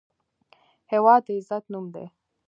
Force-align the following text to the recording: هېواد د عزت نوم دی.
هېواد 0.91 1.21
د 1.25 1.27
عزت 1.37 1.63
نوم 1.73 1.85
دی. 1.93 2.05